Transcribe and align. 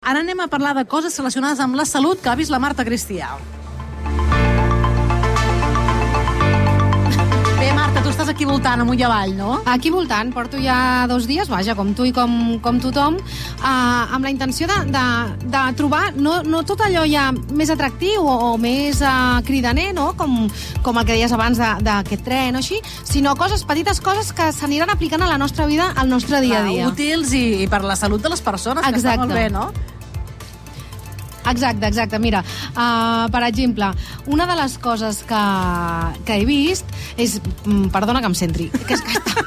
Ara 0.00 0.22
anem 0.24 0.38
a 0.40 0.46
parlar 0.48 0.70
de 0.72 0.86
coses 0.88 1.18
relacionades 1.20 1.58
amb 1.60 1.76
la 1.76 1.84
salut 1.84 2.22
que 2.24 2.30
ha 2.32 2.36
vist 2.38 2.50
la 2.50 2.58
Marta 2.58 2.86
Cristià. 2.88 3.34
Tu 8.10 8.16
estàs 8.16 8.30
aquí 8.32 8.42
voltant 8.48 8.80
amunt 8.82 8.98
i 8.98 9.04
avall, 9.06 9.30
no? 9.38 9.50
Aquí 9.70 9.90
voltant, 9.94 10.32
porto 10.34 10.58
ja 10.58 11.06
dos 11.06 11.28
dies, 11.30 11.46
vaja, 11.48 11.76
com 11.78 11.92
tu 11.94 12.02
i 12.08 12.10
com, 12.12 12.32
com 12.62 12.80
tothom, 12.82 13.16
eh, 13.20 14.14
amb 14.16 14.24
la 14.26 14.32
intenció 14.32 14.66
de, 14.66 14.78
de, 14.90 15.04
de 15.46 15.60
trobar 15.78 16.08
no, 16.18 16.40
no 16.42 16.64
tot 16.66 16.82
allò 16.82 17.04
ja 17.06 17.28
més 17.54 17.70
atractiu 17.70 18.26
o, 18.26 18.34
o 18.50 18.56
més 18.58 18.98
eh, 19.00 19.12
cridaner, 19.46 19.92
no? 19.94 20.08
com, 20.18 20.48
com 20.82 20.98
el 20.98 21.06
que 21.06 21.14
deies 21.20 21.32
abans 21.36 21.60
de- 21.62 21.70
d'aquest 21.86 22.26
tren 22.26 22.58
o 22.58 22.64
així, 22.64 22.80
sinó 23.06 23.36
coses, 23.38 23.62
petites 23.68 24.02
coses 24.02 24.32
que 24.34 24.50
s'aniran 24.58 24.90
aplicant 24.90 25.22
a 25.22 25.30
la 25.30 25.38
nostra 25.38 25.68
vida, 25.70 25.92
al 25.94 26.10
nostre 26.10 26.42
dia 26.42 26.64
a 26.64 26.66
dia. 26.66 26.88
Útils 26.90 27.30
i, 27.38 27.44
i 27.62 27.70
per 27.70 27.84
la 27.86 27.94
salut 27.96 28.20
de 28.26 28.34
les 28.34 28.42
persones, 28.42 28.82
que 28.82 28.90
està 28.90 29.14
Exacte. 29.14 29.22
molt 29.22 29.38
bé, 29.38 29.46
no? 29.54 29.70
Exacte, 31.50 31.86
exacte. 31.88 32.18
Mira, 32.22 32.42
uh, 32.74 33.26
per 33.32 33.42
exemple, 33.48 33.90
una 34.26 34.46
de 34.46 34.56
les 34.60 34.76
coses 34.78 35.22
que, 35.28 35.42
que 36.24 36.38
he 36.40 36.44
vist 36.48 36.86
és... 37.16 37.40
mm, 37.64 37.90
Perdona 37.94 38.20
que 38.22 38.30
em 38.30 38.36
centri. 38.38 38.70
Que 38.86 38.94
és 38.94 39.02
que 39.02 39.44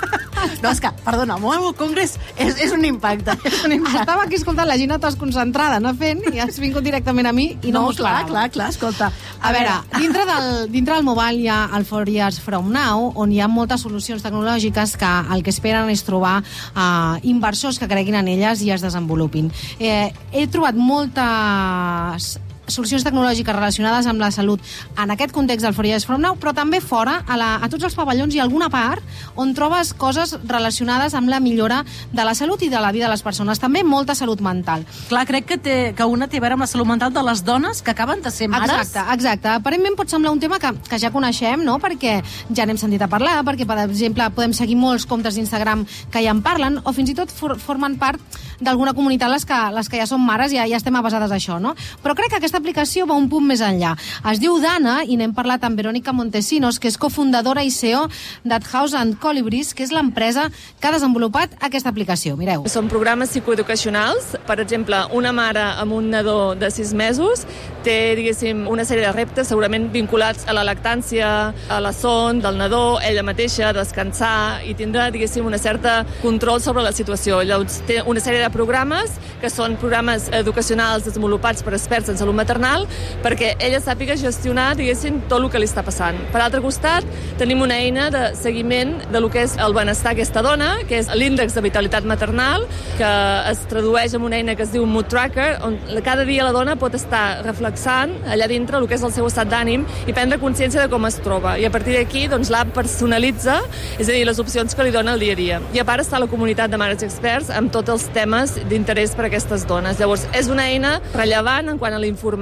No, 0.63 0.71
és 0.71 0.81
que, 0.83 0.91
perdona, 1.03 1.37
el 1.37 1.43
World 1.43 1.77
Congress 1.79 2.17
és, 2.37 2.57
és 2.61 2.73
un 2.75 2.83
impacte. 2.87 3.35
És 3.49 3.63
un 3.65 3.75
impacte. 3.75 4.03
estava 4.03 4.25
aquí 4.27 4.37
escoltant 4.39 4.67
la 4.69 4.77
Gina 4.79 4.97
desconcentrada, 5.01 5.79
anar 5.81 5.93
fent, 5.99 6.23
i 6.33 6.41
has 6.43 6.59
vingut 6.61 6.85
directament 6.85 7.29
a 7.29 7.33
mi 7.35 7.49
i 7.53 7.71
no, 7.71 7.79
no 7.79 7.85
m'ho 7.87 7.97
clar, 7.97 8.23
clar, 8.29 8.47
clar, 8.53 8.69
escolta. 8.73 9.11
A 9.43 9.51
veure, 9.55 9.75
dintre 9.97 10.25
del, 10.29 10.49
dintre 10.71 10.97
del 10.97 11.07
mobile 11.07 11.41
hi 11.41 11.49
ha 11.51 11.59
el 11.77 11.87
Four 11.89 12.09
Years 12.09 12.39
From 12.43 12.71
Now, 12.73 13.11
on 13.19 13.33
hi 13.33 13.41
ha 13.43 13.49
moltes 13.51 13.83
solucions 13.85 14.23
tecnològiques 14.23 14.95
que 14.99 15.11
el 15.35 15.43
que 15.43 15.53
esperen 15.53 15.91
és 15.93 16.05
trobar 16.07 16.39
uh, 16.43 17.19
inversors 17.27 17.79
que 17.81 17.89
creguin 17.91 18.19
en 18.21 18.31
elles 18.31 18.63
i 18.63 18.71
es 18.73 18.85
desenvolupin. 18.85 19.51
Eh, 19.79 20.09
he 20.31 20.47
trobat 20.51 20.77
moltes 20.79 22.35
solucions 22.67 23.03
tecnològiques 23.03 23.55
relacionades 23.55 24.07
amb 24.07 24.21
la 24.21 24.31
salut 24.31 24.61
en 24.97 25.11
aquest 25.11 25.33
context 25.35 25.65
del 25.65 25.85
Years 25.85 26.05
From 26.05 26.21
Now, 26.21 26.37
però 26.39 26.53
també 26.55 26.79
fora, 26.81 27.19
a, 27.27 27.37
la, 27.37 27.49
a 27.61 27.69
tots 27.69 27.83
els 27.83 27.95
pavellons 27.95 28.33
hi 28.33 28.39
ha 28.39 28.45
alguna 28.45 28.69
part 28.71 29.03
on 29.35 29.53
trobes 29.53 29.93
coses 29.93 30.35
relacionades 30.47 31.13
amb 31.13 31.29
la 31.29 31.41
millora 31.43 31.81
de 32.11 32.23
la 32.23 32.35
salut 32.35 32.61
i 32.63 32.69
de 32.69 32.79
la 32.79 32.91
vida 32.91 33.07
de 33.07 33.11
les 33.11 33.23
persones. 33.23 33.59
També 33.59 33.83
molta 33.83 34.15
salut 34.15 34.41
mental. 34.41 34.85
Clar, 35.09 35.25
crec 35.27 35.47
que, 35.49 35.57
té, 35.57 35.75
que 35.97 36.07
una 36.07 36.29
té 36.31 36.39
a 36.39 36.45
veure 36.45 36.57
amb 36.57 36.63
la 36.63 36.69
salut 36.69 36.87
mental 36.87 37.13
de 37.13 37.23
les 37.25 37.43
dones 37.43 37.81
que 37.81 37.91
acaben 37.91 38.21
de 38.23 38.31
ser 38.31 38.47
mares. 38.47 38.71
Exacte, 38.71 39.03
exacte. 39.13 39.51
Aparentment 39.57 39.97
pot 39.99 40.11
semblar 40.11 40.31
un 40.31 40.39
tema 40.39 40.59
que, 40.59 40.71
que 40.87 40.99
ja 41.01 41.11
coneixem, 41.11 41.65
no? 41.65 41.79
perquè 41.83 42.19
ja 42.55 42.67
n'hem 42.67 42.79
sentit 42.79 43.03
a 43.03 43.11
parlar, 43.11 43.41
perquè, 43.43 43.67
per 43.67 43.81
exemple, 43.83 44.29
podem 44.35 44.55
seguir 44.55 44.77
molts 44.79 45.07
comptes 45.09 45.35
d'Instagram 45.35 45.85
que 46.13 46.23
ja 46.23 46.31
en 46.31 46.43
parlen, 46.45 46.79
o 46.83 46.95
fins 46.95 47.11
i 47.11 47.17
tot 47.17 47.31
for 47.33 47.57
formen 47.59 47.97
part 47.99 48.21
d'alguna 48.63 48.93
comunitat 48.95 49.31
les 49.31 49.45
que, 49.45 49.59
les 49.75 49.89
que 49.89 49.99
ja 49.99 50.07
són 50.07 50.23
mares 50.23 50.53
i 50.53 50.59
ja, 50.59 50.67
ja 50.69 50.79
estem 50.79 50.95
avasades 50.95 51.31
a 51.31 51.37
això, 51.39 51.59
no? 51.59 51.73
Però 52.03 52.15
crec 52.15 52.31
que 52.35 52.52
aquesta 52.53 52.69
aplicació 52.69 53.07
va 53.09 53.15
un 53.17 53.25
punt 53.31 53.47
més 53.49 53.61
enllà. 53.65 53.95
Es 54.29 54.37
diu 54.37 54.59
Dana, 54.61 54.99
i 55.09 55.15
n'hem 55.17 55.31
parlat 55.33 55.63
amb 55.65 55.79
Verónica 55.79 56.13
Montesinos, 56.13 56.77
que 56.77 56.85
és 56.91 56.99
cofundadora 57.01 57.63
i 57.65 57.71
CEO 57.73 58.03
d'Adhouse 58.45 58.93
and 58.99 59.17
Colibris, 59.17 59.71
que 59.73 59.81
és 59.81 59.89
l'empresa 59.89 60.43
que 60.77 60.85
ha 60.85 60.91
desenvolupat 60.93 61.55
aquesta 61.65 61.89
aplicació. 61.89 62.35
Mireu. 62.37 62.67
Són 62.69 62.91
programes 62.91 63.33
psicoeducacionals. 63.33 64.35
Per 64.45 64.59
exemple, 64.61 64.99
una 65.17 65.31
mare 65.33 65.63
amb 65.81 65.97
un 65.97 66.11
nadó 66.13 66.53
de 66.53 66.69
6 66.69 66.93
mesos 66.93 67.47
té, 67.83 68.13
diguéssim, 68.19 68.67
una 68.69 68.85
sèrie 68.85 69.07
de 69.07 69.15
reptes 69.15 69.49
segurament 69.49 69.89
vinculats 69.91 70.45
a 70.45 70.53
la 70.53 70.63
lactància, 70.67 71.31
a 71.73 71.81
la 71.81 71.91
son 71.93 72.39
del 72.43 72.61
nadó, 72.61 72.99
ella 73.01 73.25
mateixa, 73.25 73.73
descansar 73.73 74.61
i 74.69 74.77
tindrà, 74.77 75.09
diguéssim, 75.11 75.49
una 75.49 75.57
certa 75.57 76.03
control 76.21 76.61
sobre 76.61 76.85
la 76.85 76.93
situació. 76.93 77.41
Llavors, 77.41 77.81
té 77.89 78.03
una 78.05 78.21
sèrie 78.21 78.45
de 78.45 78.53
programes 78.53 79.17
que 79.41 79.49
són 79.49 79.75
programes 79.81 80.29
educacionals 80.31 81.09
desenvolupats 81.09 81.65
per 81.65 81.73
experts 81.75 82.13
en 82.13 82.21
salut 82.21 82.42
maternal 82.43 82.87
perquè 83.23 83.55
ella 83.63 83.81
sàpiga 83.83 84.17
gestionar, 84.19 84.73
diguéssim, 84.79 85.23
tot 85.31 85.39
el 85.41 85.49
que 85.51 85.61
li 85.61 85.69
està 85.69 85.83
passant. 85.85 86.19
Per 86.33 86.41
altre 86.43 86.61
costat, 86.63 87.07
tenim 87.39 87.63
una 87.63 87.79
eina 87.79 88.09
de 88.13 88.23
seguiment 88.39 88.95
de 89.11 89.21
lo 89.23 89.31
que 89.33 89.43
és 89.47 89.57
el 89.61 89.73
benestar 89.75 90.13
d'aquesta 90.13 90.43
dona, 90.45 90.69
que 90.89 90.99
és 90.99 91.09
l'índex 91.15 91.55
de 91.55 91.63
vitalitat 91.65 92.05
maternal, 92.09 92.67
que 92.99 93.11
es 93.49 93.63
tradueix 93.71 94.13
en 94.17 94.25
una 94.27 94.37
eina 94.39 94.55
que 94.55 94.65
es 94.67 94.73
diu 94.73 94.85
Mood 94.89 95.09
Tracker, 95.11 95.57
on 95.65 95.77
cada 96.03 96.25
dia 96.27 96.43
la 96.45 96.53
dona 96.55 96.75
pot 96.79 96.93
estar 96.97 97.43
reflexant 97.45 98.13
allà 98.29 98.47
dintre 98.51 98.77
el 98.77 98.87
que 98.89 98.97
és 98.97 99.05
el 99.05 99.13
seu 99.15 99.27
estat 99.29 99.49
d'ànim 99.51 99.85
i 100.07 100.13
prendre 100.15 100.39
consciència 100.41 100.83
de 100.83 100.91
com 100.91 101.07
es 101.07 101.19
troba. 101.23 101.55
I 101.59 101.67
a 101.67 101.71
partir 101.73 101.95
d'aquí, 101.97 102.25
doncs, 102.31 102.51
l'app 102.53 102.73
personalitza, 102.75 103.59
és 103.97 104.09
a 104.09 104.11
dir, 104.11 104.25
les 104.27 104.39
opcions 104.43 104.75
que 104.75 104.85
li 104.85 104.93
dona 104.93 105.15
el 105.15 105.23
dia 105.23 105.37
a 105.37 105.39
dia. 105.39 105.61
I 105.73 105.81
a 105.81 105.87
part 105.87 106.03
està 106.03 106.19
la 106.21 106.29
comunitat 106.31 106.71
de 106.71 106.79
mares 106.81 107.05
experts 107.05 107.51
amb 107.53 107.71
tots 107.73 107.93
els 107.93 108.07
temes 108.15 108.57
d'interès 108.69 109.15
per 109.17 109.27
a 109.27 109.31
aquestes 109.31 109.67
dones. 109.69 109.99
Llavors, 110.01 110.27
és 110.35 110.49
una 110.51 110.67
eina 110.69 110.97
rellevant 111.13 111.71
en 111.71 111.79
quant 111.81 111.95
a 111.95 112.01
la 112.01 112.09
informació, 112.09 112.32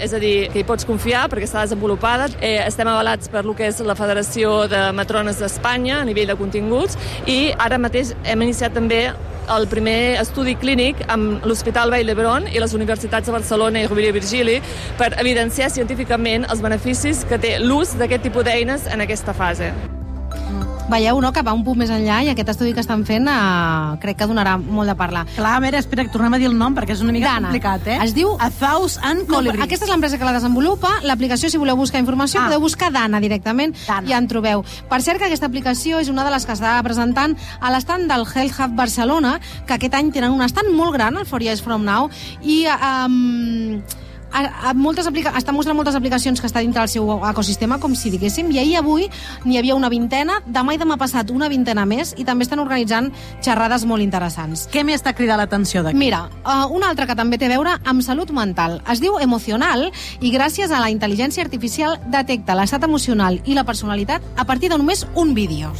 és 0.00 0.12
a 0.12 0.18
dir, 0.18 0.48
que 0.52 0.60
hi 0.60 0.66
pots 0.66 0.86
confiar 0.86 1.26
perquè 1.30 1.46
està 1.48 1.62
desenvolupada. 1.64 2.28
Eh, 2.40 2.58
estem 2.66 2.88
avalats 2.88 3.28
per 3.28 3.44
lo 3.44 3.54
que 3.54 3.66
és 3.66 3.80
la 3.80 3.94
Federació 3.94 4.66
de 4.68 4.92
Matrones 4.92 5.38
d'Espanya 5.38 6.00
a 6.00 6.04
nivell 6.04 6.28
de 6.28 6.36
continguts 6.36 6.98
i 7.26 7.52
ara 7.58 7.78
mateix 7.78 8.14
hem 8.24 8.42
iniciat 8.42 8.74
també 8.74 9.10
el 9.56 9.66
primer 9.70 10.20
estudi 10.20 10.56
clínic 10.58 11.02
amb 11.08 11.44
l'Hospital 11.46 11.90
Vall 11.94 12.06
d'Hebron 12.06 12.48
i 12.50 12.62
les 12.62 12.74
universitats 12.74 13.26
de 13.26 13.34
Barcelona 13.34 13.82
i 13.82 13.90
Rovira 13.90 14.10
i 14.10 14.16
Virgili 14.16 14.60
per 14.98 15.12
evidenciar 15.20 15.70
científicament 15.70 16.48
els 16.50 16.62
beneficis 16.62 17.24
que 17.28 17.38
té 17.38 17.58
l'ús 17.62 17.96
d'aquest 17.98 18.26
tipus 18.26 18.46
d'eines 18.46 18.90
en 18.90 19.06
aquesta 19.06 19.34
fase. 19.34 19.95
Veieu, 20.88 21.18
no?, 21.20 21.32
que 21.34 21.42
va 21.42 21.50
un 21.56 21.64
punt 21.66 21.80
més 21.80 21.90
enllà 21.90 22.20
i 22.22 22.28
aquest 22.30 22.52
estudi 22.52 22.70
que 22.72 22.78
estan 22.78 23.00
fent 23.08 23.26
eh, 23.26 23.96
crec 23.98 24.20
que 24.20 24.26
donarà 24.30 24.52
molt 24.56 24.86
de 24.86 24.94
parlar. 24.94 25.24
Clar, 25.34 25.56
a 25.58 25.62
veure, 25.64 25.80
espera, 25.82 26.04
que 26.06 26.12
tornem 26.14 26.36
a 26.36 26.38
dir 26.38 26.46
el 26.46 26.54
nom, 26.56 26.76
perquè 26.76 26.94
és 26.94 27.02
una 27.02 27.10
mica 27.12 27.32
Dana. 27.32 27.48
complicat, 27.48 27.88
eh? 27.90 27.96
Es 28.04 28.14
diu- 28.14 28.36
A 28.38 28.50
Thousand 28.54 29.02
and 29.04 29.24
No, 29.26 29.34
Colibris. 29.40 29.58
però 29.58 29.64
aquesta 29.66 29.84
és 29.84 29.90
l'empresa 29.90 30.16
que 30.16 30.24
la 30.24 30.32
desenvolupa. 30.36 30.92
L'aplicació, 31.02 31.50
si 31.50 31.58
voleu 31.58 31.74
buscar 31.76 31.98
informació, 31.98 32.40
Ah. 32.40 32.44
podeu 32.46 32.60
buscar 32.60 32.92
Dana 32.92 33.18
directament 33.18 33.74
Dana. 33.86 34.08
i 34.08 34.12
en 34.12 34.28
trobeu. 34.28 34.62
Per 34.88 35.02
cert, 35.02 35.18
que 35.18 35.24
aquesta 35.26 35.46
aplicació 35.46 35.98
és 35.98 36.08
una 36.08 36.22
de 36.22 36.30
les 36.30 36.46
que 36.46 36.52
està 36.52 36.80
presentant 36.84 37.36
a 37.60 37.70
l'estand 37.72 38.06
del 38.10 38.22
Health 38.24 38.60
Hub 38.60 38.76
Barcelona, 38.76 39.40
que 39.66 39.74
aquest 39.74 39.92
any 39.94 40.12
tenen 40.12 40.30
un 40.30 40.42
estand 40.42 40.70
molt 40.72 40.92
gran, 40.94 41.16
el 41.16 41.26
Four 41.26 41.42
Years 41.42 41.62
From 41.62 41.84
Now, 41.84 42.08
i... 42.42 42.64
Um, 42.66 43.82
a, 44.36 44.70
a 44.70 44.74
moltes 44.76 45.08
aplica 45.08 45.32
està 45.38 45.54
mostrant 45.54 45.76
moltes 45.78 45.96
aplicacions 45.96 46.40
que 46.40 46.48
està 46.48 46.60
dintre 46.60 46.84
del 46.84 46.92
seu 46.92 47.08
ecosistema, 47.30 47.80
com 47.80 47.94
si 47.96 48.12
diguéssim, 48.12 48.50
i 48.52 48.60
ahir 48.60 48.76
i 48.76 48.78
avui 48.80 49.06
n'hi 49.46 49.56
havia 49.56 49.76
una 49.78 49.88
vintena, 49.88 50.40
demà 50.44 50.74
i 50.76 50.80
demà 50.80 50.98
passat 51.00 51.30
una 51.32 51.48
vintena 51.48 51.86
més, 51.88 52.12
i 52.20 52.26
també 52.28 52.44
estan 52.44 52.60
organitzant 52.60 53.08
xerrades 53.44 53.86
molt 53.88 54.04
interessants. 54.04 54.66
Què 54.72 54.84
més 54.84 55.04
t'ha 55.04 55.14
cridat 55.16 55.40
l'atenció 55.40 55.82
d'aquí? 55.86 55.96
Mira, 55.96 56.26
uh, 56.44 56.66
una 56.76 56.90
altra 56.90 57.06
que 57.08 57.16
també 57.16 57.38
té 57.40 57.48
a 57.48 57.54
veure 57.54 57.76
amb 57.84 58.04
salut 58.04 58.32
mental. 58.36 58.80
Es 58.92 59.00
diu 59.00 59.16
Emocional 59.22 59.86
i 60.20 60.32
gràcies 60.34 60.70
a 60.70 60.82
la 60.82 60.90
intel·ligència 60.92 61.44
artificial 61.46 61.96
detecta 62.12 62.56
l'estat 62.58 62.84
emocional 62.84 63.40
i 63.44 63.56
la 63.56 63.64
personalitat 63.64 64.22
a 64.36 64.44
partir 64.44 64.70
de 64.70 64.78
només 64.78 65.06
un 65.14 65.32
vídeo. 65.34 65.72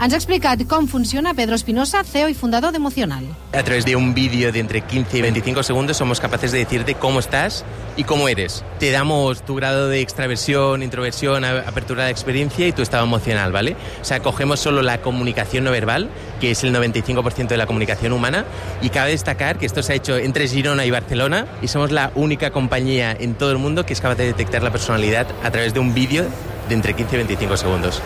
Ens 0.00 0.12
ha 0.12 0.18
explicat 0.18 0.64
com 0.68 0.88
funciona 0.90 1.34
Pedro 1.34 1.54
Espinosa, 1.54 2.02
CEO 2.04 2.28
i 2.28 2.34
fundador 2.34 2.72
d'Emocional. 2.72 3.24
A 3.52 3.62
través 3.62 3.84
de 3.84 3.96
un 3.96 4.14
vídeo 4.14 4.50
de 4.52 4.60
entre 4.60 4.80
15 4.80 5.18
y 5.18 5.22
25 5.22 5.62
segundos 5.62 5.96
somos 5.96 6.20
capaces 6.20 6.52
de 6.52 6.58
decirte 6.58 6.94
cómo 6.94 7.20
estás 7.20 7.64
y 8.00 8.04
cómo 8.04 8.30
eres. 8.30 8.64
Te 8.78 8.90
damos 8.92 9.44
tu 9.44 9.56
grado 9.56 9.90
de 9.90 10.00
extraversión, 10.00 10.82
introversión, 10.82 11.44
apertura 11.44 12.06
de 12.06 12.10
experiencia 12.10 12.66
y 12.66 12.72
tu 12.72 12.80
estado 12.80 13.04
emocional, 13.04 13.52
¿vale? 13.52 13.76
O 14.00 14.04
sea, 14.06 14.20
cogemos 14.20 14.58
solo 14.58 14.80
la 14.80 15.02
comunicación 15.02 15.64
no 15.64 15.70
verbal, 15.70 16.08
que 16.40 16.50
es 16.52 16.64
el 16.64 16.74
95% 16.74 17.48
de 17.48 17.58
la 17.58 17.66
comunicación 17.66 18.14
humana, 18.14 18.46
y 18.80 18.88
cabe 18.88 19.10
destacar 19.10 19.58
que 19.58 19.66
esto 19.66 19.82
se 19.82 19.92
ha 19.92 19.96
hecho 19.96 20.16
entre 20.16 20.48
Girona 20.48 20.86
y 20.86 20.90
Barcelona 20.90 21.44
y 21.60 21.68
somos 21.68 21.92
la 21.92 22.10
única 22.14 22.52
compañía 22.52 23.12
en 23.12 23.34
todo 23.34 23.52
el 23.52 23.58
mundo 23.58 23.84
que 23.84 23.92
es 23.92 24.00
capaz 24.00 24.14
de 24.14 24.24
detectar 24.24 24.62
la 24.62 24.70
personalidad 24.70 25.26
a 25.42 25.50
través 25.50 25.74
de 25.74 25.80
un 25.80 25.92
vídeo 25.92 26.24
de 26.70 26.74
entre 26.74 26.94
15 26.94 27.16
y 27.16 27.18
25 27.18 27.56
segundos. 27.58 28.00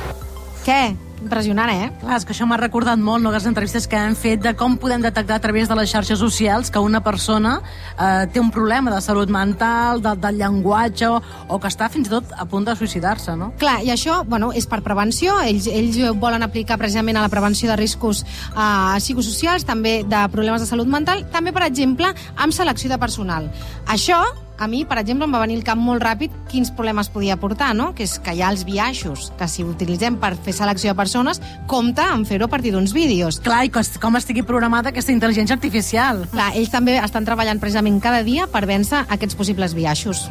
Què? 0.64 0.94
Impressionant, 1.24 1.70
eh? 1.72 1.88
Clar, 2.00 2.16
és 2.18 2.24
que 2.24 2.32
això 2.34 2.44
m'ha 2.48 2.56
recordat 2.56 3.00
molt 3.00 3.22
no, 3.24 3.30
les 3.32 3.44
entrevistes 3.48 3.84
que 3.88 3.96
hem 3.96 4.14
fet 4.16 4.40
de 4.44 4.54
com 4.56 4.74
podem 4.80 5.02
detectar 5.04 5.36
a 5.36 5.42
través 5.44 5.68
de 5.68 5.76
les 5.76 5.88
xarxes 5.92 6.18
socials 6.20 6.70
que 6.72 6.80
una 6.80 7.02
persona 7.04 7.54
eh, 7.60 8.24
té 8.32 8.40
un 8.40 8.50
problema 8.52 8.92
de 8.92 9.00
salut 9.04 9.32
mental, 9.32 10.00
de, 10.04 10.14
del 10.20 10.40
llenguatge, 10.40 11.08
o, 11.08 11.20
o 11.48 11.58
que 11.60 11.68
està 11.68 11.88
fins 11.92 12.08
i 12.08 12.12
tot 12.12 12.32
a 12.36 12.44
punt 12.48 12.64
de 12.68 12.76
suïcidar-se, 12.76 13.36
no? 13.40 13.50
Clar, 13.60 13.78
i 13.84 13.92
això 13.92 14.22
bueno, 14.28 14.52
és 14.56 14.68
per 14.68 14.82
prevenció. 14.84 15.36
Ells, 15.44 15.68
ells 15.68 16.00
volen 16.20 16.44
aplicar 16.44 16.80
precisament 16.80 17.20
a 17.20 17.24
la 17.24 17.32
prevenció 17.32 17.68
de 17.72 17.76
riscos 17.80 18.24
eh, 18.24 18.96
psicosocials, 19.00 19.68
també 19.68 19.98
de 20.08 20.24
problemes 20.32 20.64
de 20.64 20.68
salut 20.68 20.88
mental, 20.88 21.26
també, 21.32 21.52
per 21.56 21.68
exemple, 21.68 22.12
amb 22.36 22.56
selecció 22.56 22.92
de 22.92 23.00
personal. 23.00 23.52
Això 23.88 24.22
a 24.58 24.68
mi, 24.68 24.84
per 24.84 24.98
exemple, 25.00 25.26
em 25.26 25.34
va 25.34 25.40
venir 25.42 25.56
el 25.58 25.64
cap 25.66 25.78
molt 25.80 26.02
ràpid 26.02 26.34
quins 26.50 26.70
problemes 26.74 27.10
podia 27.10 27.36
portar, 27.40 27.72
no? 27.74 27.90
Que 27.94 28.06
és 28.06 28.18
que 28.22 28.34
hi 28.34 28.42
ha 28.42 28.52
els 28.54 28.64
biaixos, 28.68 29.32
que 29.38 29.48
si 29.50 29.66
utilitzem 29.66 30.18
per 30.22 30.34
fer 30.36 30.54
selecció 30.54 30.92
de 30.92 30.98
persones, 30.98 31.42
compta 31.70 32.10
en 32.14 32.24
fer-ho 32.28 32.46
a 32.46 32.52
partir 32.52 32.74
d'uns 32.74 32.94
vídeos. 32.94 33.40
Clar, 33.42 33.64
i 33.66 33.72
com 33.72 34.16
estigui 34.20 34.46
programada 34.46 34.92
aquesta 34.92 35.12
intel·ligència 35.12 35.58
artificial. 35.58 36.24
Clar, 36.32 36.52
ells 36.54 36.72
també 36.72 37.00
estan 37.02 37.26
treballant 37.26 37.60
precisament 37.60 38.00
cada 38.00 38.22
dia 38.22 38.46
per 38.46 38.66
vèncer 38.70 39.04
aquests 39.08 39.38
possibles 39.38 39.74
biaixos. 39.74 40.28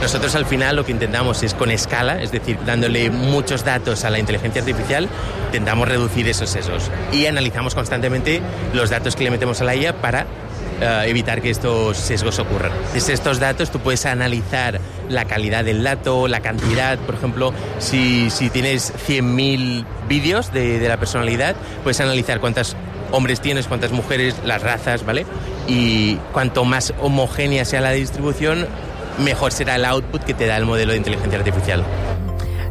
Nosotros 0.00 0.34
al 0.34 0.46
final 0.46 0.76
lo 0.76 0.84
que 0.84 0.92
intentamos 0.92 1.42
es 1.42 1.54
con 1.54 1.70
escala, 1.70 2.22
es 2.22 2.30
decir, 2.30 2.58
dándole 2.66 3.10
muchos 3.10 3.64
datos 3.64 4.04
a 4.04 4.10
la 4.10 4.18
inteligencia 4.18 4.60
artificial, 4.60 5.08
intentamos 5.46 5.88
reducir 5.88 6.28
esos 6.28 6.50
sesos 6.50 6.90
y 7.12 7.26
analizamos 7.26 7.74
constantemente 7.74 8.42
los 8.74 8.90
datos 8.90 9.16
que 9.16 9.24
le 9.24 9.30
metemos 9.30 9.60
a 9.60 9.64
la 9.64 9.74
IA 9.74 10.00
para 10.00 10.26
eh, 10.80 11.04
evitar 11.06 11.40
que 11.40 11.50
estos 11.50 11.96
sesgos 11.96 12.38
ocurran. 12.38 12.72
Desde 12.92 13.12
estos 13.12 13.38
datos 13.38 13.70
tú 13.70 13.80
puedes 13.80 14.06
analizar 14.06 14.80
la 15.08 15.24
calidad 15.24 15.64
del 15.64 15.82
dato, 15.82 16.28
la 16.28 16.40
cantidad, 16.40 16.98
por 16.98 17.14
ejemplo, 17.14 17.52
si, 17.78 18.30
si 18.30 18.50
tienes 18.50 18.92
100.000 19.08 19.84
vídeos 20.08 20.52
de, 20.52 20.78
de 20.78 20.88
la 20.88 20.96
personalidad, 20.96 21.56
puedes 21.82 22.00
analizar 22.00 22.40
cuántas 22.40 22.76
hombres 23.12 23.40
tienes, 23.40 23.66
cuántas 23.66 23.92
mujeres, 23.92 24.34
las 24.44 24.62
razas, 24.62 25.04
¿vale? 25.04 25.26
Y 25.68 26.16
cuanto 26.32 26.64
más 26.64 26.92
homogénea 27.00 27.64
sea 27.64 27.80
la 27.80 27.92
distribución, 27.92 28.66
mejor 29.18 29.52
será 29.52 29.76
el 29.76 29.84
output 29.84 30.22
que 30.22 30.34
te 30.34 30.46
da 30.46 30.56
el 30.56 30.66
modelo 30.66 30.92
de 30.92 30.98
inteligencia 30.98 31.38
artificial. 31.38 31.84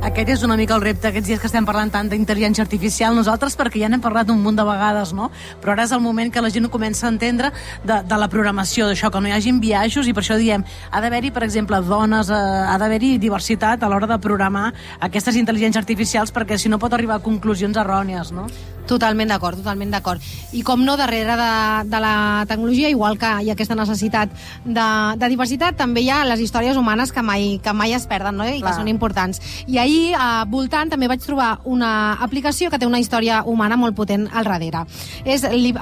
Aquest 0.06 0.30
és 0.30 0.44
una 0.46 0.54
mica 0.54 0.76
el 0.76 0.84
repte 0.84 1.10
aquests 1.10 1.26
dies 1.32 1.40
que 1.42 1.48
estem 1.50 1.66
parlant 1.66 1.90
tant 1.90 2.06
d'intel·ligència 2.12 2.62
artificial 2.62 3.16
nosaltres 3.18 3.56
perquè 3.58 3.80
ja 3.82 3.88
n'hem 3.90 4.04
parlat 4.04 4.30
un 4.30 4.44
munt 4.44 4.60
de 4.60 4.66
vegades 4.68 5.16
no? 5.18 5.32
però 5.64 5.74
ara 5.74 5.88
és 5.88 5.96
el 5.98 6.04
moment 6.04 6.30
que 6.32 6.44
la 6.46 6.52
gent 6.54 6.68
ho 6.68 6.70
comença 6.70 7.08
a 7.08 7.10
entendre 7.10 7.50
de, 7.82 7.98
de 8.06 8.20
la 8.22 8.28
programació, 8.30 8.86
d'això 8.86 9.10
que 9.10 9.24
no 9.24 9.32
hi 9.32 9.34
hagin 9.34 9.58
biaixos 9.64 10.06
i 10.06 10.14
per 10.14 10.22
això 10.22 10.38
diem, 10.38 10.62
ha 10.92 11.02
d'haver-hi 11.02 11.34
per 11.34 11.44
exemple 11.48 11.82
dones, 11.90 12.30
eh, 12.30 12.38
ha 12.70 12.78
d'haver-hi 12.78 13.16
diversitat 13.18 13.82
a 13.82 13.90
l'hora 13.90 14.12
de 14.14 14.22
programar 14.22 14.68
aquestes 15.10 15.42
intel·ligències 15.42 15.82
artificials 15.82 16.36
perquè 16.38 16.62
si 16.62 16.70
no 16.70 16.78
pot 16.78 16.94
arribar 16.94 17.18
a 17.18 17.26
conclusions 17.26 17.82
errònies 17.82 18.30
no? 18.36 18.46
Totalment 18.86 19.32
d'acord, 19.34 19.58
totalment 19.58 19.90
d'acord. 19.90 20.22
I 20.54 20.62
com 20.66 20.84
no, 20.86 20.94
darrere 20.98 21.36
de, 21.40 21.52
de 21.90 22.02
la 22.02 22.46
tecnologia, 22.48 22.90
igual 22.94 23.18
que 23.18 23.32
hi 23.42 23.50
ha 23.50 23.56
aquesta 23.56 23.78
necessitat 23.78 24.34
de, 24.64 24.88
de 25.18 25.30
diversitat, 25.32 25.78
també 25.80 26.04
hi 26.06 26.12
ha 26.14 26.22
les 26.30 26.44
històries 26.46 26.78
humanes 26.78 27.12
que 27.12 27.24
mai, 27.26 27.56
que 27.64 27.74
mai 27.74 27.96
es 27.98 28.06
perden 28.10 28.38
no? 28.38 28.46
i 28.46 28.60
Clar. 28.60 28.70
que 28.70 28.76
són 28.78 28.92
importants. 28.92 29.42
I 29.66 29.80
ahir, 29.82 29.95
a 30.18 30.46
Voltant, 30.50 30.90
també 30.92 31.08
vaig 31.10 31.24
trobar 31.24 31.62
una 31.66 32.18
aplicació 32.24 32.70
que 32.72 32.80
té 32.82 32.88
una 32.88 33.00
història 33.02 33.42
humana 33.46 33.78
molt 33.80 33.96
potent 33.98 34.28
al 34.32 34.48
darrere. 34.48 34.84
És 35.26 35.44
el 35.48 35.74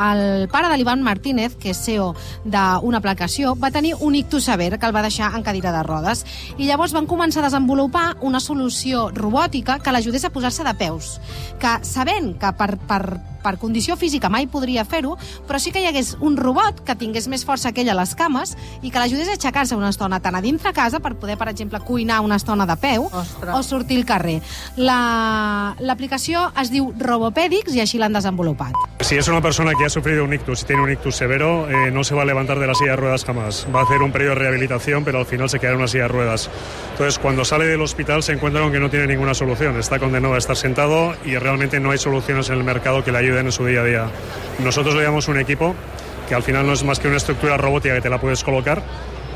pare 0.51 0.69
de 0.69 0.77
l'Ivan 0.77 1.03
Martínez, 1.05 1.57
que 1.59 1.73
és 1.73 1.81
CEO 1.83 2.11
d'una 2.45 3.01
aplicació, 3.01 3.55
va 3.59 3.71
tenir 3.71 3.95
un 3.99 4.15
ictus 4.15 4.47
sever 4.49 4.77
que 4.77 4.85
el 4.85 4.95
va 4.95 5.05
deixar 5.05 5.33
en 5.35 5.43
cadira 5.43 5.73
de 5.75 5.83
rodes. 5.83 6.25
I 6.57 6.67
llavors 6.69 6.93
van 6.93 7.09
començar 7.09 7.43
a 7.43 7.49
desenvolupar 7.49 8.17
una 8.21 8.39
solució 8.39 9.09
robòtica 9.13 9.79
que 9.79 9.91
l'ajudés 9.91 10.25
a 10.25 10.33
posar-se 10.33 10.63
de 10.63 10.75
peus. 10.79 11.17
Que 11.59 11.79
sabent 11.83 12.33
que 12.39 12.53
per, 12.57 12.73
per, 12.87 13.03
per 13.43 13.57
condició 13.59 13.97
física 13.99 14.29
mai 14.29 14.47
podria 14.47 14.85
fer-ho, 14.85 15.17
però 15.47 15.59
sí 15.59 15.71
que 15.71 15.81
hi 15.83 15.85
hagués 15.91 16.15
un 16.21 16.37
robot 16.37 16.81
que 16.87 16.95
tingués 16.95 17.27
més 17.27 17.43
força 17.45 17.73
que 17.73 17.81
ell 17.83 17.89
a 17.91 17.97
les 17.99 18.15
cames 18.15 18.55
i 18.81 18.89
que 18.89 18.99
l'ajudés 18.99 19.27
a 19.29 19.33
aixecar-se 19.37 19.75
una 19.75 19.89
estona 19.91 20.19
tant 20.23 20.35
a 20.35 20.41
dintre 20.41 20.71
casa 20.73 20.99
per 20.99 21.15
poder, 21.15 21.37
per 21.37 21.49
exemple, 21.49 21.79
cuinar 21.81 22.21
una 22.21 22.37
estona 22.39 22.65
de 22.65 22.77
peu 22.77 23.05
Ostres. 23.11 23.53
o 23.53 23.61
sortir 23.63 23.97
al 23.99 24.05
carrer. 24.05 24.41
La- 24.77 25.75
L'aplicació 25.79 26.51
es 26.61 26.69
diu 26.71 26.91
Robopèdics 26.99 27.73
i 27.75 27.81
així 27.83 27.97
l'han 27.99 28.13
desenvolupat. 28.13 28.73
Si 29.03 29.17
es 29.17 29.27
una 29.27 29.41
persona 29.41 29.73
que 29.77 29.85
ha 29.85 29.89
sufrido 29.89 30.23
un 30.23 30.33
ictus 30.33 30.61
y 30.63 30.65
tiene 30.65 30.81
un 30.81 30.91
ictus 30.91 31.15
severo, 31.15 31.67
eh, 31.69 31.91
no 31.91 32.03
se 32.03 32.15
va 32.15 32.21
a 32.21 32.25
levantar 32.25 32.59
de 32.59 32.67
la 32.67 32.73
silla 32.75 32.91
de 32.91 32.97
ruedas 32.97 33.25
jamás. 33.25 33.67
Va 33.75 33.81
a 33.81 33.83
hacer 33.83 34.01
un 34.01 34.11
periodo 34.11 34.35
de 34.35 34.39
rehabilitación, 34.41 35.03
pero 35.03 35.19
al 35.19 35.25
final 35.25 35.49
se 35.49 35.59
quedará 35.59 35.73
en 35.75 35.79
una 35.81 35.87
silla 35.87 36.03
de 36.03 36.09
ruedas. 36.09 36.49
Entonces, 36.91 37.19
cuando 37.19 37.43
sale 37.43 37.65
del 37.65 37.81
hospital 37.81 38.23
se 38.23 38.33
encuentra 38.33 38.61
con 38.61 38.71
que 38.71 38.79
no 38.79 38.89
tiene 38.89 39.07
ninguna 39.07 39.33
solución. 39.33 39.77
Está 39.77 39.99
condenado 39.99 40.35
a 40.35 40.37
estar 40.37 40.55
sentado 40.55 41.15
y 41.25 41.35
realmente 41.37 41.79
no 41.79 41.91
hay 41.91 41.97
soluciones 41.97 42.49
en 42.49 42.55
el 42.59 42.63
mercado 42.63 43.03
que 43.03 43.11
le 43.11 43.17
ayuden 43.17 43.32
en 43.39 43.51
su 43.51 43.65
día 43.65 43.81
a 43.81 43.85
día. 43.85 44.05
Nosotros 44.59 44.95
le 44.95 45.01
llamamos 45.01 45.27
un 45.27 45.39
equipo 45.39 45.75
que 46.27 46.35
al 46.35 46.43
final 46.43 46.65
no 46.65 46.73
es 46.73 46.83
más 46.83 46.99
que 46.99 47.07
una 47.07 47.17
estructura 47.17 47.57
robótica 47.57 47.95
que 47.95 48.01
te 48.01 48.09
la 48.09 48.19
puedes 48.19 48.43
colocar 48.43 48.81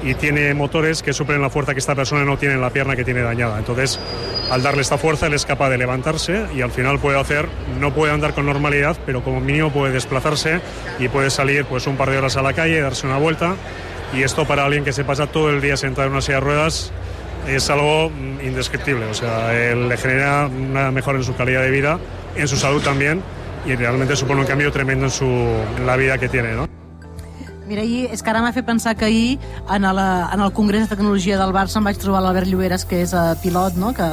y 0.04 0.14
tiene 0.14 0.54
motores 0.54 1.02
que 1.02 1.14
suplen 1.14 1.42
la 1.42 1.50
fuerza 1.50 1.74
que 1.74 1.80
esta 1.80 1.96
persona 1.96 2.24
no 2.24 2.38
tiene 2.38 2.56
en 2.56 2.62
la 2.62 2.70
pierna 2.70 2.96
que 2.96 3.04
tiene 3.04 3.22
dañada. 3.22 3.58
Entonces, 3.58 4.00
al 4.52 4.62
darle 4.62 4.82
esta 4.82 4.98
fuerza, 4.98 5.28
él 5.28 5.34
es 5.34 5.46
capaz 5.46 5.70
de 5.70 5.78
levantarse 5.78 6.46
y 6.56 6.62
al 6.62 6.72
final 6.72 7.00
puede 7.00 7.20
hacer, 7.20 7.48
no 7.80 7.94
puede 7.94 8.14
andar 8.14 8.34
con 8.34 8.46
normalidad, 8.46 8.98
pero 9.06 9.24
como 9.24 9.40
mínimo 9.42 9.72
puede 9.72 9.94
desplazarse 9.94 10.62
y 11.00 11.08
puede 11.08 11.30
salir 11.30 11.66
pues 11.66 11.88
un 11.88 11.98
par 11.98 12.12
de 12.12 12.18
horas 12.18 12.38
a 12.38 12.42
la 12.42 12.54
calle, 12.54 12.80
darse 12.80 13.08
una 13.08 13.18
vuelta. 13.18 13.56
Y 14.14 14.24
esto 14.24 14.46
para 14.46 14.66
alguien 14.66 14.84
que 14.84 14.94
se 14.94 15.04
pasa 15.04 15.28
todo 15.28 15.50
el 15.50 15.62
día 15.62 15.76
sentado 15.76 16.08
en 16.08 16.14
una 16.14 16.22
silla 16.22 16.36
de 16.36 16.42
ruedas 16.42 16.92
es 17.48 17.70
algo 17.70 18.10
mm, 18.10 18.46
indescriptible. 18.46 19.06
O 19.06 19.14
sea, 19.14 19.54
él 19.54 19.90
le 19.90 19.98
genera 19.98 20.48
una 20.48 20.92
mejora 20.92 21.18
en 21.18 21.24
su 21.24 21.36
calidad 21.36 21.62
de 21.62 21.72
vida, 21.72 22.00
en 22.36 22.48
su 22.48 22.56
salud 22.56 22.82
también, 22.82 23.22
y 23.66 23.76
realmente 23.76 24.16
supone 24.16 24.42
un 24.42 24.48
cambio 24.48 24.72
tremendo 24.72 25.06
en, 25.06 25.12
su, 25.12 25.26
en 25.26 25.86
la 25.86 25.96
vida 25.96 26.18
que 26.18 26.30
tiene, 26.30 26.54
¿no? 26.54 26.68
Mira, 27.68 27.82
ahir, 27.82 28.08
és 28.16 28.22
que 28.24 28.32
ara 28.32 28.40
m'ha 28.40 28.54
fet 28.56 28.64
pensar 28.64 28.96
que 28.96 29.04
ahir 29.04 29.40
en, 29.76 29.84
la, 29.84 30.30
en 30.32 30.40
el 30.40 30.54
Congrés 30.56 30.86
de 30.86 30.96
Tecnologia 30.96 31.36
del 31.36 31.52
Barça 31.52 31.82
em 31.82 31.90
vaig 31.90 32.00
trobar 32.00 32.22
l'Albert 32.24 32.48
Lloberes, 32.48 32.86
que 32.88 33.02
és 33.04 33.12
uh, 33.12 33.36
pilot, 33.44 33.76
no? 33.76 33.92
que, 33.92 34.08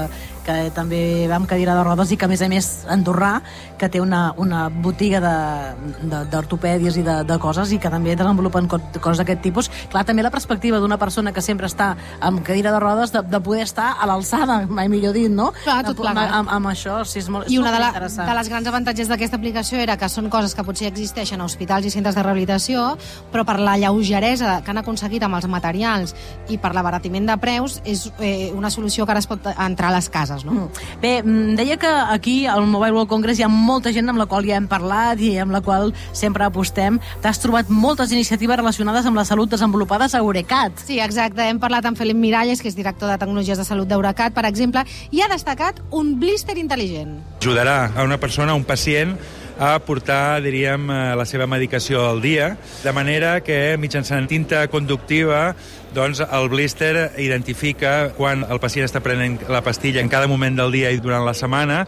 que 0.44 0.70
també 0.76 1.26
va 1.30 1.36
amb 1.40 1.48
cadira 1.48 1.74
de 1.74 1.84
rodes 1.84 2.12
i 2.12 2.16
que 2.20 2.26
a 2.26 2.28
més 2.28 2.42
a 2.44 2.48
més 2.52 2.68
andorrà, 2.90 3.40
que 3.78 3.88
té 3.88 4.00
una, 4.00 4.34
una 4.36 4.68
botiga 4.68 5.20
de- 5.20 5.92
de- 6.10 6.24
d'ortopèdies 6.30 6.96
i 7.00 7.02
de, 7.02 7.16
de 7.24 7.38
coses 7.38 7.72
i 7.72 7.78
que 7.78 7.90
també 7.90 8.14
desenvolupen 8.16 8.68
co 8.68 8.78
coses 9.00 9.18
d'aquest 9.22 9.42
tipus. 9.42 9.70
Clar, 9.90 10.04
també 10.04 10.22
la 10.22 10.30
perspectiva 10.30 10.78
d'una 10.80 10.98
persona 10.98 11.32
que 11.32 11.42
sempre 11.42 11.66
està 11.66 11.94
amb 12.20 12.42
cadira 12.44 12.72
de 12.72 12.80
rodes 12.80 13.12
de, 13.12 13.22
de 13.22 13.40
poder 13.40 13.62
estar 13.64 13.94
a 14.00 14.06
l'alçada, 14.06 14.66
mai 14.68 14.88
millor 14.88 15.12
dit, 15.16 15.30
no? 15.30 15.52
Clar, 15.64 15.82
tot 15.84 15.96
plegat. 16.00 16.30
amb, 16.32 16.48
amb 16.50 16.66
això, 16.72 17.00
sí, 17.04 17.18
és 17.20 17.28
molt, 17.28 17.48
I 17.50 17.58
una 17.58 17.72
de, 17.72 17.78
la, 17.80 17.92
de 18.26 18.34
les 18.38 18.48
grans 18.52 18.66
avantatges 18.66 19.08
d'aquesta 19.08 19.36
aplicació 19.36 19.78
era 19.78 19.96
que 19.96 20.08
són 20.08 20.28
coses 20.30 20.54
que 20.54 20.64
potser 20.64 20.88
existeixen 20.90 21.40
a 21.40 21.44
hospitals 21.44 21.86
i 21.86 21.90
centres 21.94 22.14
de 22.16 22.22
rehabilitació, 22.22 22.96
però 23.32 23.44
per 23.46 23.58
la 23.60 23.76
lleugeresa 23.78 24.60
que 24.64 24.70
han 24.74 24.78
aconseguit 24.82 25.22
amb 25.22 25.36
els 25.38 25.46
materials 25.48 26.14
i 26.50 26.58
per 26.58 26.72
l'abaratiment 26.74 27.26
de 27.30 27.36
preus, 27.38 27.80
és 27.84 28.08
eh, 28.18 28.50
una 28.54 28.70
solució 28.70 29.06
que 29.06 29.12
ara 29.14 29.20
es 29.22 29.28
pot 29.30 29.46
entrar 29.54 29.92
a 29.92 29.94
les 29.96 30.08
cases, 30.10 30.33
no? 30.42 30.56
Mm. 30.56 30.98
Bé, 31.00 31.12
mm, 31.22 31.54
deia 31.54 31.76
que 31.78 31.86
aquí 31.86 32.34
al 32.50 32.66
Mobile 32.66 32.96
World 32.96 33.10
Congress 33.12 33.38
hi 33.38 33.44
ha 33.46 33.48
molta 33.48 33.92
gent 33.94 34.10
amb 34.10 34.18
la 34.18 34.26
qual 34.26 34.48
ja 34.48 34.58
hem 34.58 34.66
parlat 34.66 35.22
i 35.22 35.36
amb 35.38 35.54
la 35.54 35.62
qual 35.62 35.92
sempre 36.12 36.48
apostem. 36.48 36.98
T'has 37.22 37.38
trobat 37.38 37.70
moltes 37.70 38.10
iniciatives 38.10 38.58
relacionades 38.58 39.06
amb 39.06 39.20
la 39.20 39.24
salut 39.28 39.54
desenvolupades 39.54 40.14
a 40.14 40.24
Eurecat. 40.24 40.82
Sí, 40.82 40.98
exacte. 40.98 41.46
Hem 41.46 41.62
parlat 41.62 41.86
amb 41.86 42.00
Felip 42.00 42.18
Miralles, 42.18 42.60
que 42.60 42.72
és 42.72 42.74
director 42.74 43.12
de 43.12 43.20
Tecnologies 43.22 43.60
de 43.60 43.68
Salut 43.68 43.86
d'Eurecat, 43.86 44.34
per 44.34 44.48
exemple, 44.50 44.82
i 45.12 45.22
ha 45.22 45.30
destacat 45.30 45.78
un 45.92 46.18
blister 46.18 46.58
intel·ligent. 46.58 47.20
ajudarà 47.44 47.92
a 47.94 48.02
una 48.02 48.18
persona, 48.18 48.52
a 48.52 48.54
un 48.54 48.64
pacient, 48.64 49.18
a 49.58 49.78
portar, 49.78 50.42
diríem, 50.42 50.90
eh, 50.90 51.14
la 51.16 51.24
seva 51.26 51.46
medicació 51.46 52.08
al 52.08 52.20
dia, 52.22 52.56
de 52.82 52.92
manera 52.92 53.40
que 53.40 53.76
mitjançant 53.78 54.26
tinta 54.26 54.66
conductiva 54.68 55.54
doncs 55.94 56.20
el 56.24 56.48
blister 56.50 57.12
identifica 57.22 58.10
quan 58.16 58.42
el 58.50 58.60
pacient 58.62 58.88
està 58.88 59.00
prenent 59.04 59.38
la 59.48 59.62
pastilla 59.64 60.02
en 60.02 60.10
cada 60.12 60.28
moment 60.30 60.58
del 60.58 60.74
dia 60.74 60.90
i 60.90 61.00
durant 61.02 61.24
la 61.26 61.34
setmana 61.38 61.84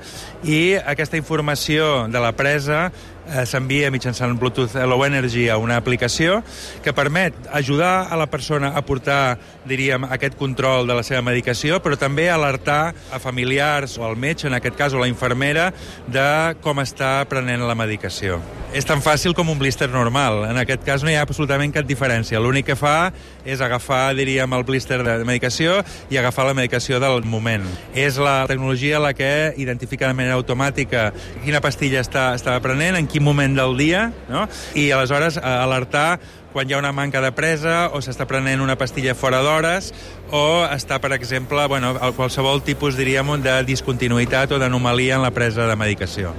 i 0.46 0.76
aquesta 0.78 1.18
informació 1.18 2.06
de 2.08 2.22
la 2.22 2.32
presa 2.38 2.86
eh, 3.26 3.44
s'envia 3.46 3.90
mitjançant 3.90 4.36
Bluetooth 4.38 4.76
Low 4.86 5.04
Energy 5.06 5.48
a 5.50 5.58
una 5.58 5.76
aplicació 5.80 6.42
que 6.84 6.94
permet 6.94 7.34
ajudar 7.52 8.06
a 8.10 8.16
la 8.16 8.28
persona 8.30 8.72
a 8.76 8.84
portar, 8.86 9.38
diríem, 9.66 10.06
aquest 10.10 10.38
control 10.38 10.86
de 10.86 10.98
la 10.98 11.04
seva 11.06 11.24
medicació, 11.26 11.80
però 11.82 11.98
també 11.98 12.28
alertar 12.30 12.94
a 13.10 13.20
familiars 13.22 13.98
o 13.98 14.06
al 14.06 14.16
metge, 14.16 14.46
en 14.46 14.54
aquest 14.58 14.78
cas, 14.78 14.94
o 14.94 15.02
la 15.02 15.10
infermera, 15.10 15.72
de 16.06 16.28
com 16.62 16.82
està 16.82 17.18
prenent 17.28 17.66
la 17.66 17.78
medicació. 17.78 18.40
És 18.76 18.84
tan 18.84 19.00
fàcil 19.00 19.32
com 19.32 19.48
un 19.48 19.56
blister 19.56 19.86
normal. 19.88 20.42
En 20.50 20.58
aquest 20.60 20.82
cas 20.84 21.00
no 21.00 21.08
hi 21.08 21.14
ha 21.16 21.22
absolutament 21.24 21.72
cap 21.72 21.86
diferència. 21.88 22.36
L'únic 22.44 22.66
que 22.68 22.74
fa 22.76 23.08
és 23.48 23.62
agafar, 23.64 24.10
diríem, 24.18 24.52
el 24.52 24.64
blister 24.68 24.98
de 25.00 25.14
medicació 25.24 25.78
i 26.12 26.18
agafar 26.20 26.44
la 26.44 26.52
medicació 26.58 26.98
del 27.00 27.24
moment. 27.24 27.64
És 27.96 28.18
la 28.20 28.42
tecnologia 28.50 29.00
la 29.00 29.14
que 29.16 29.54
identifica 29.56 30.10
de 30.10 30.18
manera 30.18 30.36
automàtica 30.36 31.06
quina 31.44 31.62
pastilla 31.64 32.02
està, 32.04 32.34
està 32.36 32.58
prenent, 32.60 32.98
en 33.00 33.08
quin 33.08 33.24
moment 33.24 33.56
del 33.56 33.72
dia, 33.80 34.10
no? 34.28 34.44
i 34.76 34.90
aleshores 34.92 35.40
eh, 35.40 35.46
alertar 35.46 36.18
quan 36.52 36.68
hi 36.68 36.76
ha 36.76 36.82
una 36.82 36.92
manca 36.92 37.20
de 37.24 37.32
presa 37.36 37.86
o 37.96 38.02
s'està 38.04 38.28
prenent 38.28 38.60
una 38.64 38.76
pastilla 38.76 39.16
fora 39.16 39.40
d'hores 39.44 39.88
o 40.36 40.66
està, 40.68 41.00
per 41.00 41.14
exemple, 41.16 41.64
bueno, 41.72 41.94
qualsevol 42.16 42.60
tipus, 42.60 43.00
diríem, 43.00 43.38
de 43.40 43.56
discontinuïtat 43.72 44.52
o 44.52 44.60
d'anomalia 44.60 45.16
en 45.16 45.24
la 45.24 45.32
presa 45.32 45.64
de 45.64 45.80
medicació. 45.80 46.36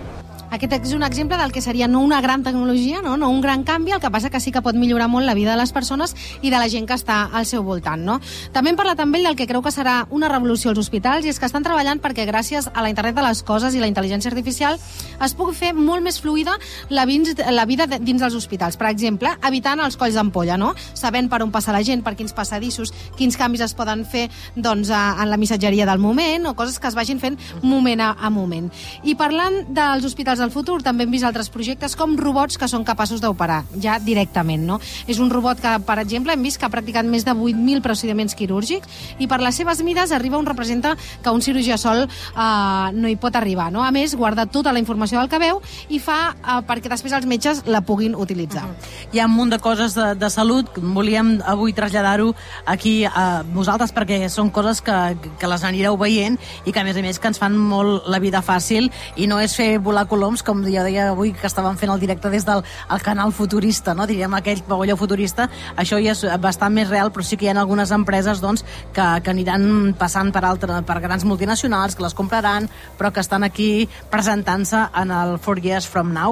Aquest 0.49 0.71
és 0.77 0.93
un 0.95 1.03
exemple 1.03 1.35
del 1.37 1.51
que 1.51 1.59
seria 1.61 1.89
no 1.91 1.99
una 1.99 2.21
gran 2.21 2.41
tecnologia, 2.43 3.01
no, 3.03 3.17
no 3.17 3.27
un 3.29 3.41
gran 3.41 3.63
canvi, 3.67 3.91
el 3.91 3.99
que 3.99 4.09
passa 4.09 4.29
que 4.31 4.39
sí 4.39 4.51
que 4.55 4.61
pot 4.63 4.75
millorar 4.79 5.09
molt 5.11 5.25
la 5.27 5.33
vida 5.35 5.51
de 5.51 5.57
les 5.59 5.73
persones 5.75 6.13
i 6.41 6.49
de 6.49 6.55
la 6.57 6.69
gent 6.71 6.85
que 6.87 6.95
està 6.95 7.17
al 7.35 7.45
seu 7.45 7.65
voltant. 7.67 7.99
No? 8.07 8.15
També 8.55 8.71
hem 8.71 8.77
parlat 8.79 9.01
amb 9.03 9.15
ell 9.19 9.25
del 9.27 9.35
que 9.35 9.47
creu 9.49 9.61
que 9.61 9.73
serà 9.75 10.05
una 10.09 10.29
revolució 10.31 10.71
als 10.71 10.79
hospitals 10.79 11.25
i 11.27 11.33
és 11.33 11.39
que 11.39 11.45
estan 11.49 11.65
treballant 11.67 11.99
perquè 11.99 12.23
gràcies 12.29 12.69
a 12.73 12.81
la 12.81 12.87
internet 12.93 13.17
de 13.19 13.25
les 13.27 13.41
coses 13.43 13.75
i 13.75 13.81
la 13.83 13.89
intel·ligència 13.91 14.31
artificial 14.31 14.79
es 15.19 15.35
pugui 15.35 15.53
fer 15.57 15.73
molt 15.75 16.01
més 16.05 16.21
fluida 16.23 16.55
la, 16.89 17.03
vins, 17.05 17.33
la 17.51 17.65
vida 17.67 17.85
de- 17.85 17.99
dins 17.99 18.23
dels 18.23 18.35
hospitals. 18.39 18.77
Per 18.79 18.87
exemple, 18.87 19.33
evitant 19.49 19.83
els 19.83 19.97
colls 19.99 20.15
d'ampolla, 20.15 20.55
no? 20.57 20.71
sabent 20.93 21.27
per 21.29 21.41
on 21.43 21.51
passa 21.51 21.75
la 21.75 21.83
gent, 21.83 22.05
per 22.07 22.15
quins 22.15 22.31
passadissos, 22.33 22.93
quins 23.19 23.35
canvis 23.35 23.65
es 23.67 23.75
poden 23.75 24.05
fer 24.07 24.29
doncs, 24.55 24.89
a, 24.95 25.17
en 25.21 25.29
la 25.29 25.37
missatgeria 25.37 25.85
del 25.85 25.99
moment 25.99 26.47
o 26.47 26.55
coses 26.55 26.79
que 26.79 26.87
es 26.87 26.95
vagin 26.95 27.19
fent 27.19 27.35
moment 27.63 27.99
a, 28.01 28.13
a 28.15 28.29
moment. 28.31 28.71
I 29.03 29.17
parlant 29.19 29.65
dels 29.75 30.05
hospitals 30.07 30.36
vehicles 30.37 30.39
del 30.39 30.51
futur 30.53 30.81
també 30.83 31.05
hem 31.05 31.11
vist 31.11 31.25
altres 31.25 31.49
projectes 31.49 31.95
com 31.97 32.15
robots 32.17 32.57
que 32.57 32.67
són 32.69 32.85
capaços 32.85 33.21
d'operar 33.21 33.63
ja 33.81 33.97
directament. 33.99 34.65
No? 34.67 34.79
És 35.07 35.19
un 35.19 35.29
robot 35.29 35.59
que, 35.61 35.73
per 35.85 35.97
exemple, 35.99 36.33
hem 36.33 36.43
vist 36.43 36.59
que 36.59 36.65
ha 36.65 36.69
practicat 36.73 37.05
més 37.05 37.25
de 37.25 37.33
8.000 37.33 37.81
procediments 37.81 38.35
quirúrgics 38.35 38.87
i 39.19 39.27
per 39.27 39.39
les 39.41 39.55
seves 39.55 39.81
mides 39.83 40.11
arriba 40.11 40.37
on 40.37 40.45
representa 40.45 40.95
que 41.23 41.33
un 41.33 41.41
cirurgià 41.41 41.77
sol 41.77 42.05
eh, 42.05 42.91
no 42.93 43.09
hi 43.09 43.17
pot 43.17 43.35
arribar. 43.35 43.71
No? 43.71 43.83
A 43.83 43.91
més, 43.91 44.15
guarda 44.15 44.45
tota 44.45 44.73
la 44.73 44.79
informació 44.79 45.19
del 45.19 45.29
que 45.29 45.41
veu 45.41 45.61
i 45.89 45.99
fa 45.99 46.19
eh, 46.35 46.59
perquè 46.67 46.91
després 46.91 47.15
els 47.17 47.27
metges 47.27 47.63
la 47.65 47.81
puguin 47.81 48.15
utilitzar. 48.15 48.65
Uh 48.65 48.69
-huh. 48.69 49.13
Hi 49.13 49.19
ha 49.19 49.25
un 49.25 49.35
munt 49.35 49.51
de 49.51 49.59
coses 49.59 49.95
de, 49.95 50.15
de 50.15 50.29
salut, 50.29 50.67
volíem 50.77 51.41
avui 51.45 51.73
traslladar-ho 51.73 52.35
aquí 52.65 53.05
a 53.05 53.43
vosaltres 53.53 53.93
perquè 53.93 54.29
són 54.29 54.49
coses 54.51 54.81
que, 54.81 55.17
que 55.39 55.47
les 55.47 55.63
anireu 55.63 55.97
veient 55.97 56.37
i 56.65 56.71
que 56.71 56.79
a 56.79 56.83
més 56.83 56.97
a 56.97 57.01
més 57.01 57.19
que 57.19 57.27
ens 57.27 57.39
fan 57.39 57.57
molt 57.57 58.07
la 58.07 58.19
vida 58.19 58.41
fàcil 58.41 58.91
i 59.15 59.27
no 59.27 59.39
és 59.39 59.55
fer 59.55 59.79
volar 59.79 60.07
coloms 60.27 60.43
com 60.43 60.59
jo 60.65 60.83
deia 60.83 61.11
avui 61.13 61.31
que 61.31 61.47
estàvem 61.47 61.77
fent 61.79 61.91
el 61.93 62.01
directe 62.01 62.29
des 62.29 62.43
del 62.43 62.63
el 62.91 63.01
canal 63.01 63.31
futurista, 63.31 63.93
no? 63.95 64.07
diríem 64.07 64.33
aquell 64.35 64.59
pavelló 64.67 64.97
futurista, 64.99 65.47
això 65.79 65.99
ja 66.03 66.11
és 66.11 66.23
bastant 66.43 66.73
més 66.75 66.89
real 66.89 67.13
però 67.15 67.23
sí 67.23 67.37
que 67.37 67.47
hi 67.47 67.51
ha 67.53 67.55
algunes 67.61 67.93
empreses 67.95 68.41
doncs, 68.43 68.65
que, 68.93 69.05
que 69.23 69.31
aniran 69.31 69.95
passant 69.97 70.33
per, 70.35 70.43
altre, 70.43 70.81
per 70.83 70.99
grans 70.99 71.23
multinacionals, 71.23 71.95
que 71.95 72.03
les 72.03 72.15
compraran 72.17 72.67
però 72.99 73.13
que 73.13 73.23
estan 73.23 73.47
aquí 73.47 73.87
presentant-se 74.11 74.89
en 74.99 75.15
el 75.15 75.37
4 75.39 75.63
Years 75.63 75.87
From 75.87 76.11
Now 76.11 76.25